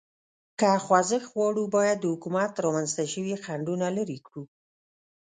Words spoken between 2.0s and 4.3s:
د حکومت رامنځ ته شوي خنډونه لرې